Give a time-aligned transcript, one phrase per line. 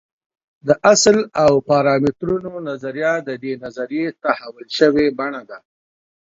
[0.67, 5.57] د اصل او پارامترونو نظریه د دې نظریې تحول شوې بڼه ده.